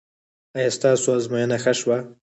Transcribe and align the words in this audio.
ایا 0.57 0.69
ستاسو 0.77 1.07
ازموینه 1.17 1.57
ښه 1.63 1.73
شوه؟ 1.79 1.97